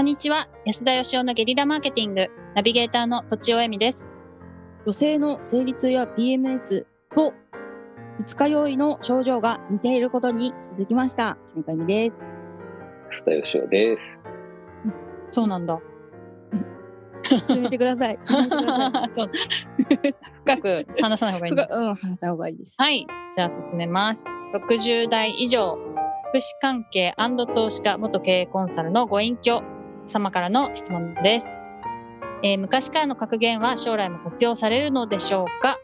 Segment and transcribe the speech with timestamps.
[0.00, 0.48] こんにちは。
[0.64, 4.14] 安田義雄のゲリラマーケティング、ナビゲーターのとちおえみです。
[4.86, 7.34] 女性の生理痛や PMS と
[8.18, 11.36] 二日酔いの症状が似ていることに気づきました。
[11.52, 12.30] 金子由美です。
[13.12, 14.18] 須田義雄です。
[15.32, 15.78] そうなんだ。
[17.46, 18.18] 進めてください。
[18.24, 19.12] 進めてください。
[19.12, 19.30] そう。
[20.46, 21.66] 深く話さない方がいいんだ。
[21.66, 22.74] 深うん、話した方がいいです。
[22.78, 23.06] はい。
[23.36, 24.24] じゃあ進めます。
[24.54, 25.76] 60代以上、
[26.30, 27.14] 福祉関係
[27.54, 29.62] 投資家元経営コンサルのご隠居
[30.10, 31.58] 様からの質問です。
[32.42, 35.78] えー昔からの格言は将来も活用されるのでしょうか？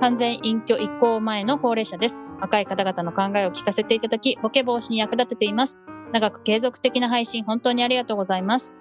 [0.00, 2.22] 完全隠居移行前の高齢者です。
[2.40, 5.80] 若い方々の考えを聞かせていただき、ボケ防止に役立てています。
[6.12, 8.80] 長く継続的な配信、本当にありがとうございます。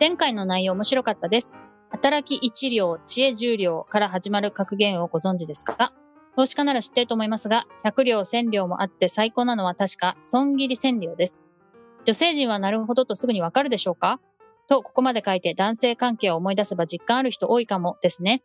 [0.00, 1.56] 前回の内容面白かったです。
[1.90, 5.92] 働き一両、知恵十両から始まる格言をご存知ですか？
[6.36, 11.44] 投資家なら知っていると思いますが、100両、1000両もあって最高なのは確か損切り1000両です。
[12.04, 14.20] 女性陣はなるほどとすぐにわかるでしょうか？
[14.68, 18.42] と、ここまで書いて男性関係を思い出せば実感ある人多いかもですね。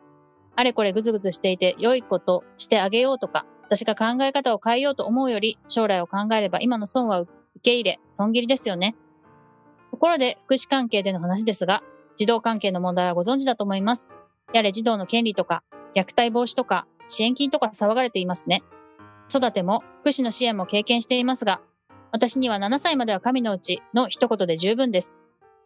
[0.56, 8.96] あれこれぐずぐずしていて良いことしてあげようとか、私が考え方を変えようと思うより、将来を考えれば今の損は受け入れ、損切りですよね。
[9.92, 11.84] ところで、福祉関係での話ですが、
[12.16, 14.12] 児童関係の問題はご存知だと思います。
[14.54, 15.64] やれ児童の権利とか、
[15.96, 18.64] 虐待防止とか、支援金とか騒がれていますね。
[19.34, 21.62] 育ても福祉の支援も経験していますが、
[22.12, 25.20] 私には7歳までは神のうちの一言で十分です。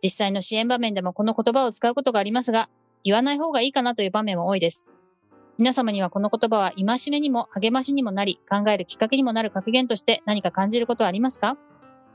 [0.03, 2.69] 実際の支援場面でもこの言葉を使うことがありますが、
[3.03, 4.89] 言わない方がいいかなという場面も多いです。
[5.57, 11.57] 皆様にはこの言葉は戒めにも励ましにもなり、考えるきっかけにもなる格言として何か感じることはありますか？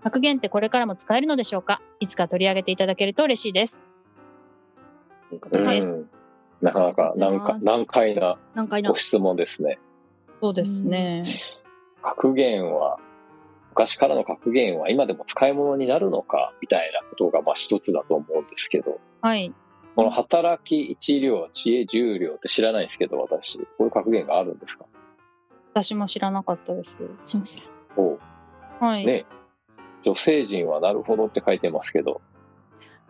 [0.02, 1.80] 格言ってこれからも使えるのでしょうか？
[2.00, 3.86] いつか取り上げていただけると嬉しいです。
[5.30, 6.00] ということです。
[6.00, 6.10] うん
[6.60, 7.38] なかなか難
[7.86, 8.16] 解
[8.54, 8.96] 難解なご。
[8.96, 9.78] 質問ですね。
[10.42, 11.24] そうですね。
[12.02, 12.98] 格言は、
[13.78, 19.54] 昔からの格言は今でも使い物になるのかみたいなことがまあ一つだと思うんですけど、はい。
[19.94, 24.86] この働き一両、知恵十両って知らないんですけど、私、こういう格言があるんですか？
[25.75, 27.04] 私も知らなかったです。
[27.25, 27.62] しまし
[27.97, 28.19] お
[28.80, 29.06] はい。
[29.06, 29.26] ね
[30.04, 32.20] 女性陣はなるほどって書いてますけど、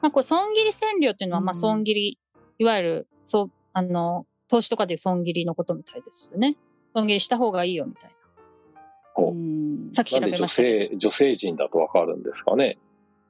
[0.03, 2.19] まあ、これ、損切り占領っていうのは、うんまあ、損切り、
[2.59, 6.56] いわゆる、そう、あの、投資とかでいう損切りのことみたいですよね。
[6.94, 8.16] 損切りした方がいいよ、みたいな。
[9.16, 9.57] おうん。
[9.93, 10.84] さっき調べましたけど。
[10.84, 12.78] い性、女性陣だとわかるんですかね？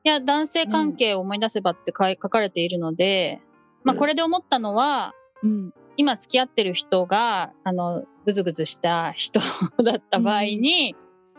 [0.09, 3.41] や、男性関係を思い出せばって書い書かれているので、
[3.85, 5.73] まあ、うんこれで思ったのは、うん。
[5.97, 9.41] 今付き合ってる人が、あの、ぐずぐずした人
[9.83, 10.95] だった場合に、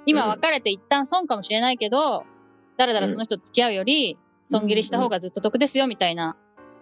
[0.05, 2.25] 今別れて一旦損かもしれないけど、
[2.77, 6.35] だらだらその人と付き合うより、損切りした方がずっと得ですよ、みたいな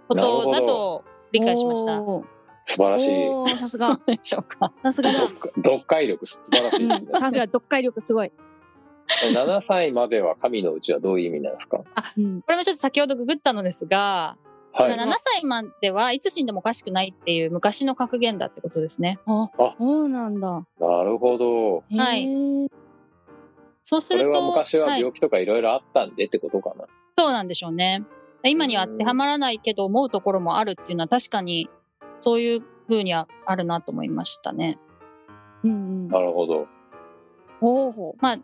[0.07, 1.97] ことだと理解しました。
[1.97, 2.36] どおー
[2.67, 3.57] 素晴らしい。
[3.57, 3.91] さすが。
[3.95, 4.71] うでしょうか。
[4.83, 5.19] さすがだ。
[5.27, 7.19] 読読解力素晴らしうんいですね。
[7.19, 8.31] さすが、読解力すごい。
[9.33, 11.79] 7歳までは神のうちはどういう意味なんですか？
[12.17, 12.41] うん。
[12.41, 14.37] これもちょっと先ほどググったのですが、
[14.73, 14.91] はい。
[14.91, 19.17] 7歳まではいつ死んでもおかしくないっていう昔の格言だってことですね。
[19.25, 20.65] ああ、そうなんだ。
[20.79, 21.83] なるほど。
[21.97, 22.69] はい
[23.81, 26.83] そうすると、それは昔ははい病気とかいろいろあったんでってことかな。
[27.17, 28.03] そうなんでしょうね。
[28.43, 31.69] 今には当てはまらないけど思うところもあるっていうのは確かに
[32.19, 34.77] そういう風にはあるなと思いましたね。
[35.63, 36.07] うんうん。
[36.07, 36.67] なるほど。
[37.59, 38.21] ほうほう。
[38.21, 38.43] まあ、ど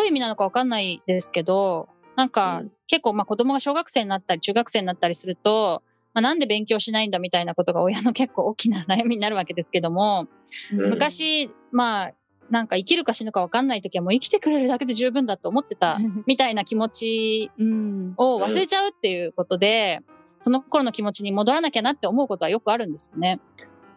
[0.00, 5.82] ういう意味なのかわかんないですけど、なんか、うん結構まあ子供が小学生になったり中学生になったりすると、
[6.12, 10.26] まあ、なんで勉強しないんだみたいなことが親の結構大きな悩みになるわけですけども、
[10.74, 12.12] うん昔、まあ、
[12.50, 15.96] なんか生きるか死ぬかわかんない時はもう生きてくれるだけで十分だと思ってた
[16.28, 18.14] みたいな気持ちうん。
[18.18, 20.02] を忘れちゃうっていうことで、
[20.40, 23.40] その頃の気持ちに戻らなきゃなって思うことはよくあるんですよね。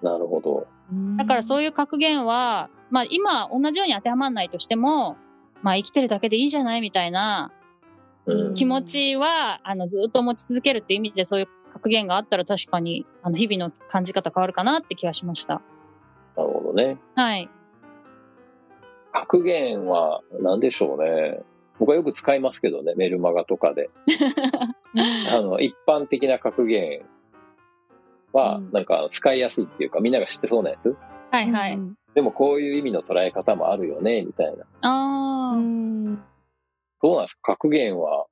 [0.01, 0.67] なるほど。
[1.17, 5.17] だからそういいう格言は、まあ今同じように当てはまらないとしても、
[5.61, 7.51] まあ生きてるだけでいいじゃないみたいな
[8.25, 8.53] うん。
[8.53, 15.61] 気持ちは、あのずっと持ち続けるっていう意味でそういう格言があったら確かにあの日々の感じ方変わるかなって気がしました。
[16.35, 16.97] なるほどね。
[17.15, 17.49] はい。
[19.13, 21.41] 格言は何でしょうね。
[21.79, 23.89] 僕はよく使いますけどね、メルマガとかで。
[25.31, 27.05] あの、一般的な格言
[28.33, 30.95] はうん、なんか使いやすいっていうか、みんなが知ってそうなやつ。
[31.31, 31.75] はいはい。
[31.75, 34.63] うんでもこういう意味の捉え方もあるよね、みたいな。
[34.83, 36.15] ああ、うん。
[37.01, 37.57] どうなんですか？
[37.57, 38.27] 格言は、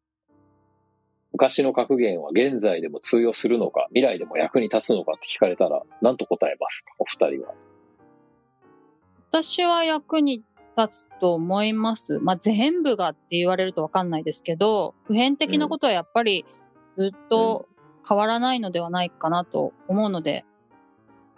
[1.34, 6.94] 昔の格言は現在でも通用するのか、未来でも役に立つのかって聞かれたら、何と答えますか？
[6.98, 7.54] お二人は。
[9.31, 10.44] 私は役に
[10.77, 12.19] 立つと思います。
[12.19, 16.45] まあ全部がって言われるとわかんないですけど、普遍的なことはやっぱり
[16.97, 17.67] ずっと
[18.07, 20.45] 変わらないのではないかなと思うので、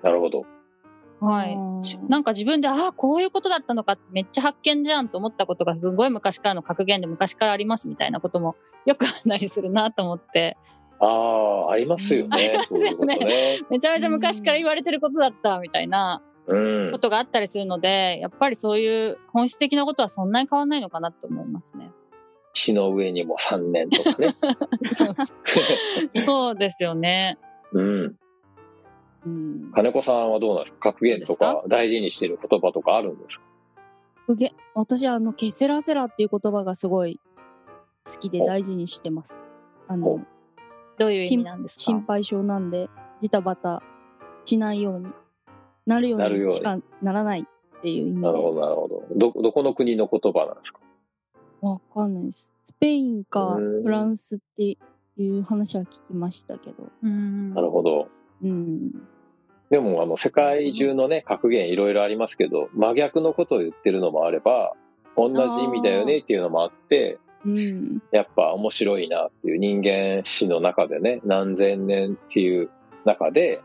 [0.03, 0.45] なるほど。
[1.21, 1.57] はい
[2.09, 8.55] なんか自分で、ああ、こういうことだったのかってめっちゃ発見じゃんと思ったことがすごい昔からの格言で昔からありますみたいなことも
[8.85, 10.57] よくあったりするなと思って、
[10.99, 12.29] ああ、ありますよね。
[12.35, 13.17] ありますよね。
[13.69, 16.34] めちゃめちゃ昔から言われてることだったみたいなうん
[16.92, 17.00] こ。
[17.00, 21.92] とがあったりするので、やっぱりそういう本質的なことはそんなに変わんないのかなと思いますね。
[22.53, 24.36] 血の上にも3年とかね。
[24.94, 25.06] そ
[26.15, 27.38] うそうですよね。
[27.74, 28.15] うん。
[29.25, 29.71] うん。
[29.74, 30.94] 金子さんはどうなんですか？
[30.94, 33.44] 格言とか大事にしてる言葉とかあるんですか？
[34.27, 37.19] うげ私、あの、ケセラセラっていう言葉がすごい
[38.12, 39.38] 好きでお大事にしてます。
[39.88, 40.25] あおの、
[40.97, 41.81] どういう意味なんですか？
[41.81, 42.89] 心配性なんで、
[43.21, 43.83] ジタバタ
[44.45, 45.07] しないように
[45.85, 48.21] なるよなるようにしかならないっていう意味で。
[48.21, 49.03] なるほど、なるほど。
[49.15, 50.79] ど、どこの国の言葉なんですか？
[51.61, 52.49] わかんないです。
[52.63, 54.77] スペインかうんフランスって
[55.17, 56.89] いう話は聞きましたけど。
[57.03, 58.07] うんなるほど。
[58.43, 58.91] うん。
[59.69, 64.73] でも、あの、世界中のね、格言いろいろありますけど、真逆のことを言ってるのもあれば、
[65.17, 67.99] 同じ意味だよねっていうのもあって、うん。
[68.11, 72.69] やっぱ面白いなっていう人間史の中でね、何千年っていう
[73.05, 73.61] 中で、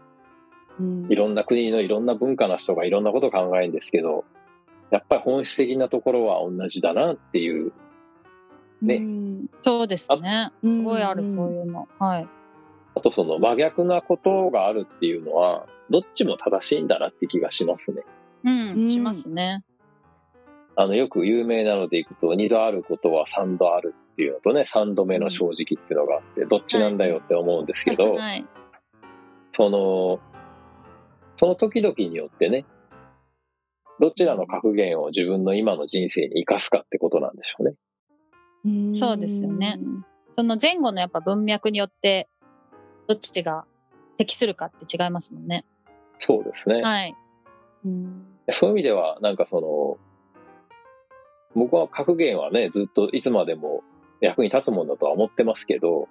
[0.81, 1.07] うん。
[1.13, 4.25] いろんな国のいろんな文化の人がいろんなことを考えるんですけど、
[4.91, 7.73] やっぱり本質的なところは同じだなっていう。
[8.83, 10.51] ねうんそうですね。
[10.51, 11.87] あすごいある、うんそういうの。
[11.99, 12.29] はい。
[12.95, 18.03] あとその真逆なことがあるっていうのは、どっちも正しいんだなって気がしますね。
[18.45, 19.63] うん、うんしますね。
[20.77, 28.47] あの、よく有名なのでいくと、二度あることは三度あるっていうのとね、三度目の正直っていうのがあって、どっちなんだよって思うんですけど、はい。
[29.53, 30.21] その、
[31.41, 32.67] その時々によってね、
[33.99, 37.75] どちらの格言を自分の今の人生に生かすかってことなんでしょうね。
[38.67, 39.79] うんそうですよね
[40.37, 42.29] その前後のやっぱ文脈によって、
[43.09, 43.65] どっちが
[44.19, 45.65] 適するかって違いますもんね。
[46.19, 46.83] そうですね。
[46.83, 47.15] はい。
[47.87, 48.23] うん。
[48.51, 49.99] そういう意味では、なんかその、
[51.55, 53.83] 僕は格言はね、ずっといつまでも
[54.21, 56.07] 役に立つもんだとは思ってますけど、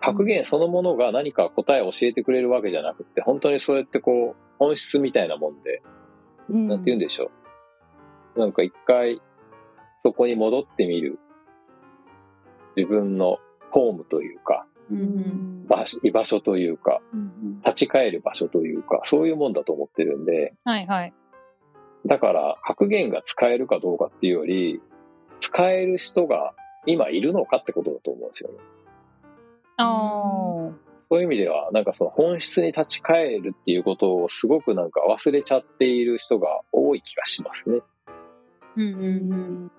[0.00, 5.82] 格言そのものが何か答えを教えてくれるわけじゃなくって、本当にそうやってこう、本質みたいなもんで、
[6.48, 7.30] うんなんて言うんでしょ
[8.36, 8.40] う。
[8.40, 9.20] なんか一回、
[10.04, 11.18] そこに戻ってみる、
[12.76, 13.38] 自分の
[13.70, 15.66] ホームというか、ううんん。
[15.66, 21.14] 場所居場所というか、うん立ち返る場所というか、そういうもんだと思ってるんで、はいはい。
[22.06, 24.82] だから格言が使えるかどうかっていうより、
[25.40, 26.54] 使える人が
[26.86, 28.58] 今いるのかってことだと思うんですよね。
[29.76, 30.70] あ
[31.10, 37.80] そういう意味では、なんかその本質に立ち返るっていうことをすごくなんか忘れちゃっている人が多い気がしますね。
[38.06, 38.12] あ。
[38.76, 39.64] うんうんううん。
[39.66, 39.70] ん。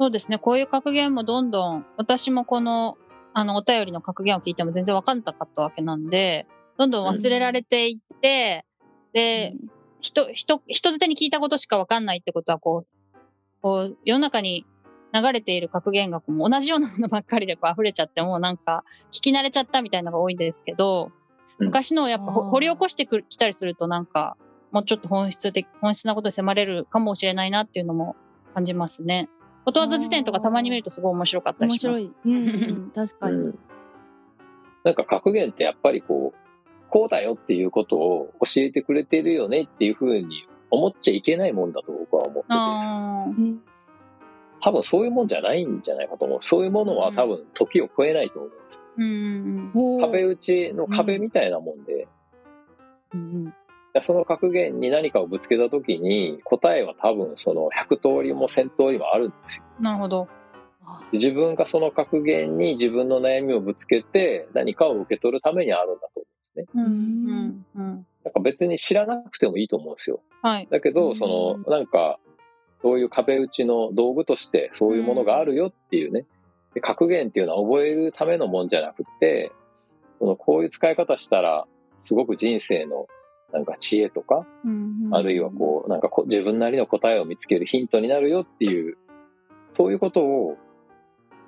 [0.00, 0.38] そうですね。
[0.38, 2.98] こういう格言もどんどん、私もこの、
[3.32, 6.46] あの、お便りの格言を聞いても全然わかんなかったわけなんで、
[6.78, 8.64] どんどん忘れられていって、
[9.12, 9.54] で、
[10.00, 12.86] 人、人、人づてに聞いたことしかわかんないってことは、こう、
[13.62, 14.66] こう、世の中に
[15.20, 21.26] 流れている格言がこうもう同じようなものばっかりでこう溢れちゃって、もうなんか、聞き慣れちゃったみたいなのが多いんですけど、うん
[21.58, 24.36] 昔のをやっぱ掘り起こしてきたりするとなんか、
[24.72, 28.14] もうちょっと本質的、本質なことに迫れるかもしれないなっていうのも
[28.54, 29.30] 感じますね。
[29.64, 32.02] ことわざ辞典とかたまに見るとすごい面白かったり面します。
[32.02, 32.14] 白い。
[32.24, 32.90] うんうん。
[32.90, 33.36] 確かに。
[33.36, 33.58] うん。
[34.84, 43.75] なんか格言ってやっぱりこう、こうだよっていうことを教えてくれてるよねっていうふうに思っちゃいけないもんだと僕は思ってて、
[44.60, 46.38] 多分そういうもんじゃないんじゃないかと思う。
[46.42, 48.80] そういうものは多分時を超えないと思うんですよ。
[48.98, 52.08] うん壁打ちの壁みたいなもんで、
[53.14, 53.52] うん
[54.02, 59.64] その格言に何かをぶつけた時に答えは多分その100通りも1000通りもあるんですよ。
[59.78, 59.84] うん。
[59.84, 60.28] なるほど。
[61.12, 66.66] 自分がその格言に自分の悩みをぶつけて何かを受け取るためにあるんだと思うんですね。
[66.74, 68.06] うんうんうん。
[68.24, 70.20] なんか別に知らなくてもいいと思うんですよ。
[70.42, 70.68] はい。
[70.70, 71.26] だけど、うんそ
[71.66, 72.18] のなんか
[72.86, 76.24] そういう壁打ちの道具としてそういうものがあるよっていうね。
[76.72, 79.50] で格言っていうのは覚えるためのもんじゃなくて、
[80.20, 81.66] そのこういう使い方したら
[82.04, 83.08] すごく人生の
[83.52, 88.96] なんか知恵とか、うんうんあるいはこう、なんかこ自分なりの答えを見つけるヒントになるよっていう、
[89.72, 90.56] そういうことを、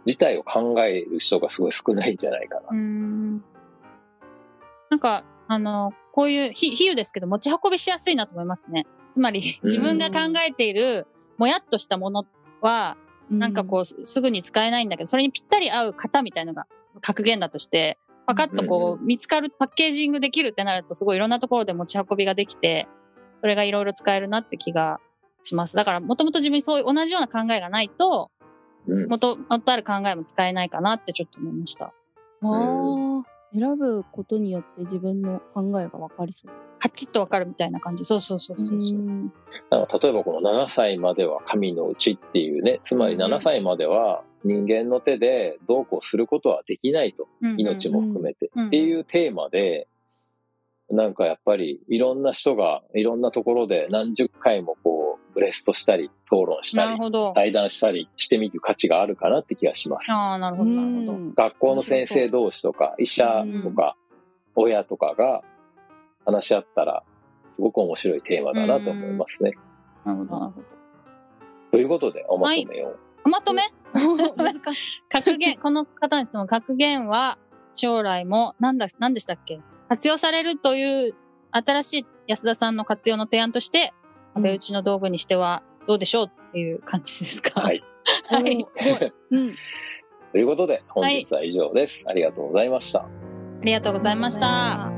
[0.07, 2.63] 自体を考える人がすごい少ないんじゃないかな。
[2.71, 3.45] うん。
[4.91, 8.87] なんか、あの、こういう比比喩ですけど、持ち運びしやすいなと思いますね。
[9.13, 11.07] つまり、自分が考えている、
[11.39, 12.27] もやっとしたもの
[12.61, 12.97] は、
[13.31, 16.67] なんかこう、すすぐに使えないんだけど、それにぴったり合う型みたいのが
[17.01, 22.87] 格言だとして、パカッとこう、見つかる、パッケージングできるってなると、すごいいろんなところで持ち運びができて、
[23.41, 25.01] それがいろいろ使えるなって気が
[25.43, 25.77] します。
[25.77, 28.31] だから、もともと自分にそういう同じような考えがないと、
[28.87, 29.09] うん。
[29.09, 31.87] 元々ある考えも使えないかなってちょっと思いました。
[31.87, 31.93] あ
[32.43, 36.68] あ、選ぶことによって自分の考えが分かりそう。
[36.79, 38.05] カチッとわかるみたいな感じ。
[38.05, 38.99] そうそうそうそうそう。
[38.99, 39.33] ん
[39.71, 47.29] あの例えばこの7歳までは神のうちっていうね、つまりうん7歳までは人間の手でどうこうすることはできないと。
[47.41, 49.89] うんうん命も含めて、うんっていうテーマで、
[50.91, 56.99] なんかやっぱりいろんな人がいろんなところで何十回もこうブレストしたり討論したり。
[57.35, 60.11] 対談したりしてみる価値があるかなって気がします。
[60.13, 61.13] ああ、なるほど、なるほど。
[61.13, 63.97] うん学校の先生同士とか医者とか
[64.55, 65.43] 親とかが
[66.33, 67.03] 話し合ったら
[67.55, 69.53] すごく面白いテーマだなと思いますね。
[70.05, 70.67] なるほど、なるほど。
[71.73, 72.97] ということでおまとめを。
[73.25, 73.63] おまとめ？
[74.37, 75.03] 難しい。
[75.09, 77.39] 格言、この方の質問、格言は
[77.73, 79.61] 将来も、なんだ、なんでしたっけ？
[79.89, 81.15] 活用されるという
[81.51, 83.93] 新しい安田さんの活用の提案として、
[84.35, 87.61] うん壁打ちの道具にしてはどうでしょうっていう感じですか？
[87.61, 87.83] はい。
[88.31, 88.67] はい。
[88.73, 89.13] すごい。
[89.33, 89.55] うん。
[90.33, 92.05] ということで本日は以上です。
[92.07, 93.01] ありがとうございました。
[93.01, 93.09] あ
[93.65, 94.98] りがとうございました。